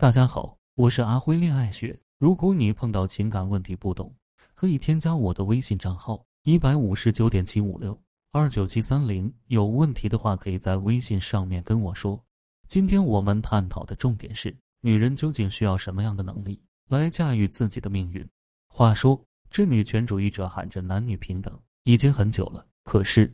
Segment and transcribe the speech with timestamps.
[0.00, 2.00] 大家好，我是阿辉恋爱学。
[2.18, 4.10] 如果你碰到情感问题不懂，
[4.54, 8.00] 可以添加我的微信账号一百五十九点七五六
[8.32, 9.30] 二九七三零。
[9.48, 12.18] 有问题的话，可以在微信上面跟我说。
[12.66, 16.58] 今天我们探讨的重点是：女人究竟需要什么样的能力
[16.88, 18.26] 来驾驭自己的命运？
[18.68, 23.30] 话说，这女权主义者喊着男女平等已经很久了，可是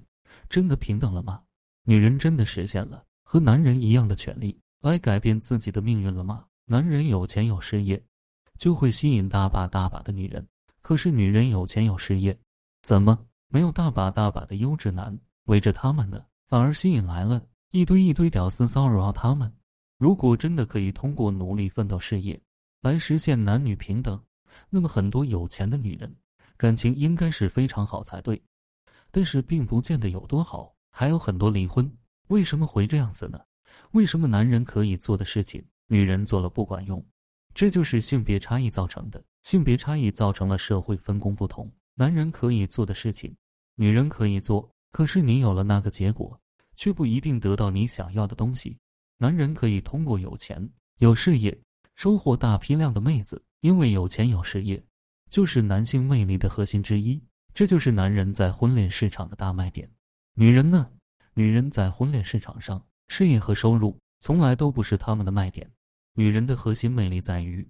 [0.51, 1.41] 真的平等了吗？
[1.85, 6.45] 女人真的实现了和男人一样的权利来改变自己的命运了吗？
[6.69, 8.03] 男人有钱有事业，
[8.59, 10.45] 就会吸引大把大把的女人。
[10.83, 12.37] 可是女人有钱有事业，
[12.83, 13.17] 怎么
[13.47, 16.21] 没有大把大把的优质男围着他们呢？
[16.47, 19.53] 反而吸引来了一堆一堆屌丝骚扰他们。
[19.97, 22.41] 如果真的可以通过努力奋斗事业
[22.83, 24.21] 来实现男女平等，
[24.69, 26.13] 那么很多有钱的女人
[26.57, 28.43] 感情应该是非常好才对。
[29.13, 31.89] 但是并不见得有多好，还有很多离婚。
[32.27, 33.41] 为什么会这样子呢？
[33.93, 35.65] 为什么男人可以做的事情？
[35.89, 37.05] 女人做了不管用，
[37.55, 39.23] 这就是性别差异造成的。
[39.43, 41.71] 性别差异造成了社会分工不同。
[41.95, 43.35] 男人可以做的事情，
[43.77, 46.39] 女人可以做，可是你有了那个结果，
[46.75, 48.77] 却不一定得到你想要的东西。
[49.19, 51.57] 男人可以通过有钱有事业
[51.95, 54.85] 收获大批量的妹子，因为有钱有事业
[55.31, 57.23] 就是男性魅力的核心之一，
[57.55, 59.91] 这就是男人在婚恋市场的大卖点。
[60.35, 60.91] 女人呢？
[61.33, 65.71] 女人在婚恋市场上，事业和收入从来都不是他们的卖点。
[66.15, 67.65] 女人的核心魅力在于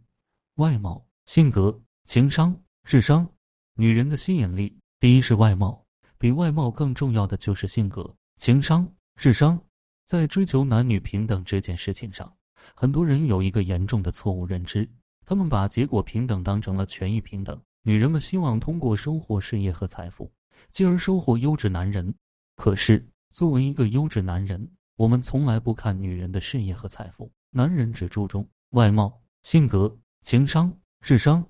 [0.55, 3.29] 外貌、性格、情商、智商。
[3.75, 5.85] 女人的吸引力，第一是外貌，
[6.17, 9.63] 比外貌更重要的就是性格、情商、智商。
[10.07, 12.35] 在追求男女平等这件事情上，
[12.75, 14.91] 很多人有一个严重的错误认知，
[15.27, 17.61] 他们把结果平等当成了权益平等。
[17.83, 20.33] 女人们希望通过收获事业和财富，
[20.71, 22.15] 进而收获优质男人。
[22.57, 24.67] 可是，作为一个优质男人，
[24.97, 27.31] 我们从来不看女人的事业和财富。
[27.51, 31.47] 男人只注重外貌、性格、情商、智商，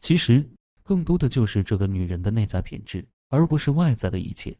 [0.00, 0.46] 其实
[0.82, 4.56] 更多的就是这个女人的内在品质，而不是外在的一切。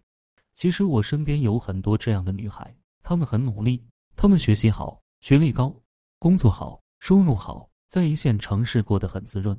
[0.55, 3.85] 其实我身边有很多这样的女孩，她们很努力，
[4.17, 5.75] 她们学习好，学历高，
[6.19, 9.59] 工作好，收入好，在一线城市过得很滋润，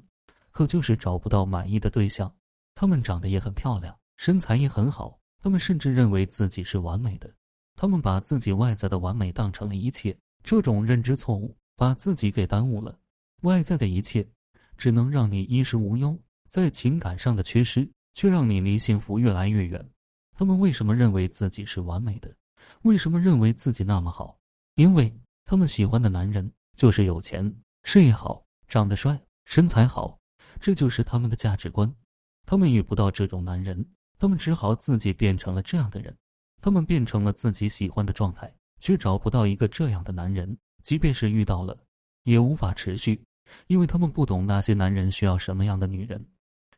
[0.50, 2.32] 可就是找不到满意的对象。
[2.74, 7.32] 她们长得也很漂亮，身材也很好，她们甚至认为自己是完美的，
[7.82, 10.16] 他们把自己外在的完美当成了一切。
[10.44, 12.96] 这种认知错误，把自己给耽误了。
[13.42, 14.24] 外在的一切，
[14.78, 16.16] 只能让你衣食无忧，
[16.48, 19.84] 在情感上的缺失，却让你离幸福越来越远。
[20.36, 22.32] 他们为什么认为自己是完美的？
[22.84, 24.38] 为什么认为自己那么好？
[24.76, 25.12] 因为
[25.44, 27.52] 他们喜欢的男人就是有钱、
[27.84, 30.20] 事业好、长得帅、身材好，
[30.60, 31.92] 这就是他们的价值观。
[32.46, 33.84] 他们遇不到这种男人，
[34.20, 36.16] 他们只好自己变成了这样的人。
[36.62, 38.54] 他们变成了自己喜欢的状态。
[38.82, 41.78] 却找不到一个这样的男人，即便是遇到了，
[42.24, 43.24] 也无法持续，
[43.68, 46.26] 因为他们不懂那些男人需要什么样的女人。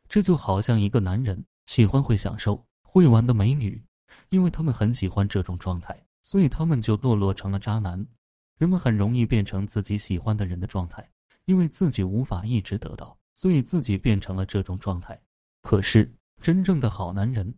[0.06, 3.82] 这就好像一个男人喜欢会享受、会玩的美女，
[4.28, 8.06] 因为他们很喜欢这种状态，所以他们就堕落成了渣男。
[8.58, 11.08] 人们很容易变成自己喜欢的人的状态，
[11.46, 15.18] 因为自己无法一直得到，所以自己变成了这种状态。
[15.62, 17.52] 可是真正的好男人，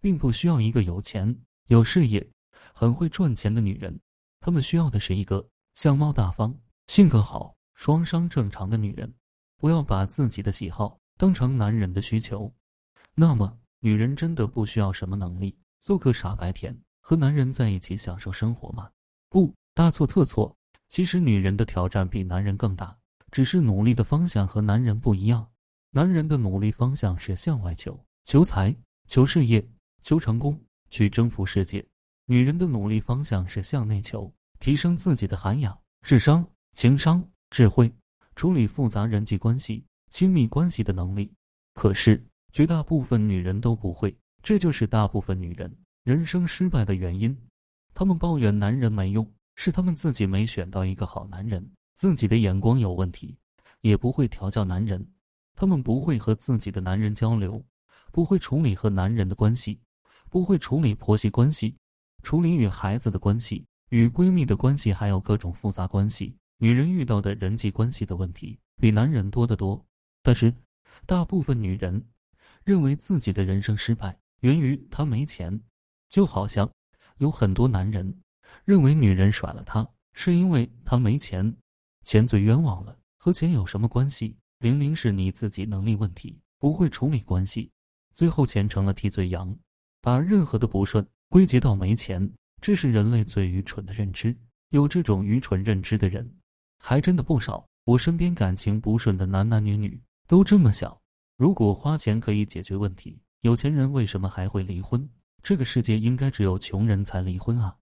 [0.00, 1.36] 并不需要一个有钱
[1.70, 2.28] 有事业。
[2.74, 3.96] 很会赚钱的女人，
[4.40, 6.52] 她们需要的是一个相貌大方、
[6.88, 9.12] 性格好、双商正常的女人。
[9.56, 12.52] 不要把自己的喜好当成男人的需求。
[13.14, 18.90] 那么，女人真的不需要什么能力，做个傻白甜，和男人在一起享受生活吗？
[19.28, 20.56] 不，大错特错。
[20.88, 22.96] 其实，女人的挑战比男人更大，
[23.30, 25.46] 只是努力的方向和男人不一样。
[25.90, 28.74] 男人的努力方向是向外求，求财、
[29.06, 29.64] 求事业、
[30.00, 30.60] 求成功，
[30.90, 31.84] 去征服世界。
[32.26, 37.92] 女人的努力方向是向内求，提升自己的涵养、智商、情商、智慧，
[38.36, 41.32] 处理复杂人际关系、亲密关系的能力。
[41.74, 45.74] 可是绝大部分女人都不会，这就是大部分女人
[46.04, 47.36] 人生失败的原因。
[47.94, 53.36] 她们抱怨男人没用，是她们自己没选到一个好男人，自己的眼光有问题，
[53.80, 55.04] 也不会调教男人。
[55.54, 57.62] 她们不会和自己的男人交流，
[58.12, 59.80] 不会处理和男人的关系，
[60.30, 61.76] 不会处理婆媳关系。
[62.22, 69.84] 处理与孩子的关系、与闺蜜的关系，还有各种复杂关系，女人遇到的人际关系的问题比男人多得多。
[70.22, 70.54] 但是，
[71.06, 72.02] 大部分女人
[72.62, 75.60] 认为自己的人生失败源于她没钱，
[76.08, 76.70] 就好像
[77.18, 78.14] 有很多男人
[78.64, 81.56] 认为女人甩了他是因为他没钱，
[82.04, 82.96] 钱最冤枉了。
[83.16, 84.36] 和钱有什么关系？
[84.58, 87.70] 明明是你自己能力问题，不会处理关系，
[88.14, 89.56] 最后钱成了替罪羊，
[90.00, 91.06] 把任何的不顺。
[91.28, 92.28] 归结到没钱，
[92.60, 94.36] 这是人类最愚蠢的认知。
[94.70, 96.28] 有这种愚蠢认知的人，
[96.78, 97.64] 还真的不少。
[97.84, 100.96] 我身边感情不顺的男男女女都这么想：
[101.36, 105.08] 如果花钱可以解决问题，有钱人为什么还会离婚？
[105.42, 107.74] 这个世界应该只有穷人才离婚啊！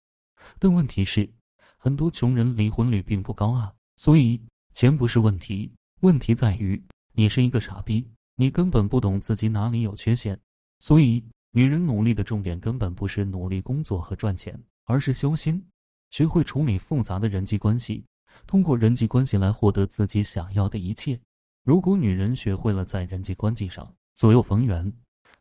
[0.57, 1.29] 但问题是，
[1.77, 3.73] 很多穷人离婚率并不高啊。
[3.97, 4.41] 所以，
[4.73, 5.71] 钱不是问题，
[6.01, 6.81] 问题在于
[7.11, 10.39] 你是一个傻逼，你根本不懂自己哪里有缺陷。
[10.79, 11.21] 所以，
[11.51, 15.63] 女人努力的重点根本不是努力工作和赚钱，而是修心，
[16.09, 18.05] 学会处理复杂的人际关系，
[18.45, 21.19] 通过人际关系来获得自己想要的一切。
[21.63, 24.91] 如果女人学会了在人际关系上左右逢源，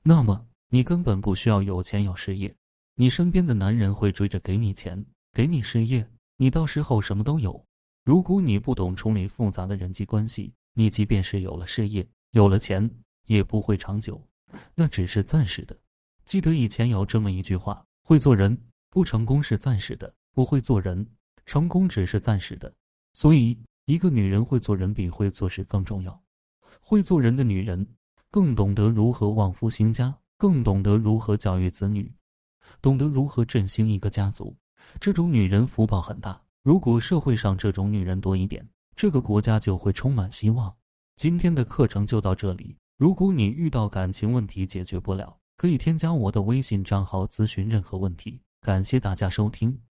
[0.02, 0.44] 那么。
[0.70, 2.54] 你根本不需要有钱有事业，
[2.94, 5.02] 你身边的男人会追着给你钱，
[5.32, 6.06] 给你事业，
[6.37, 7.64] 你到时候什么都有。
[8.04, 12.87] 如果你不懂处理复杂的人际关系，你即便是有了事业、有了钱，
[13.28, 14.22] 也不会长久，
[14.75, 15.75] 那只是暂时的。
[16.28, 18.54] 记得以前有这么一句话：会做人
[18.90, 21.08] 不成功是暂时的，不会做人
[21.46, 22.70] 成功只是暂时的。
[23.14, 26.22] 所以，一个女人会做人比会做事更重要。
[26.82, 27.86] 会做人的女人
[28.30, 30.14] 更懂得如何旺夫兴家。
[30.36, 32.12] 更懂得如何教育子女，
[32.82, 34.54] 懂得如何振兴一个家族，
[35.00, 36.38] 这种女人福报很大。
[36.62, 40.76] 如果社会上这种女人多一点，这个国家就会充满希望。
[41.16, 42.76] 今天的课程就到这里。
[42.98, 48.40] 如果你遇到感情问题解决不了，可以添加我的微信账号咨询任何问题。
[48.60, 49.88] 感谢大家收听。